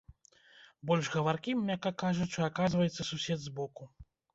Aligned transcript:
Больш 0.93 1.11
гаваркім, 1.17 1.57
мякка 1.69 1.95
кажучы, 2.07 2.35
аказваецца 2.51 3.01
сусед 3.15 3.39
збоку. 3.51 3.83